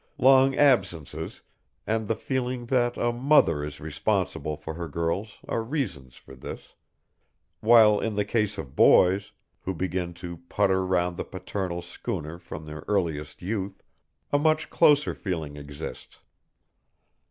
Long 0.17 0.55
absences 0.55 1.43
and 1.85 2.07
the 2.07 2.15
feeling 2.15 2.65
that 2.65 2.97
a 2.97 3.11
mother 3.13 3.63
is 3.63 3.79
responsible 3.79 4.57
for 4.57 4.73
her 4.73 4.87
girls 4.87 5.37
are 5.47 5.61
reasons 5.61 6.15
for 6.15 6.33
this; 6.33 6.73
while 7.59 7.99
in 7.99 8.15
the 8.15 8.25
case 8.25 8.57
of 8.57 8.75
boys, 8.75 9.31
who 9.61 9.75
begin 9.75 10.15
to 10.15 10.37
putter 10.49 10.83
round 10.83 11.17
the 11.17 11.23
parental 11.23 11.83
schooner 11.83 12.39
from 12.39 12.65
their 12.65 12.83
earliest 12.87 13.43
youth, 13.43 13.83
a 14.33 14.39
much 14.39 14.71
closer 14.71 15.13
feeling 15.13 15.55
exists. 15.55 16.17